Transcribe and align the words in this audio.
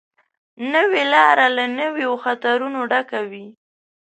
نوې 0.73 1.03
لاره 1.13 1.47
له 1.57 1.65
نویو 1.79 2.11
خطرونو 2.23 2.79
ډکه 2.91 3.19
وي 3.29 3.47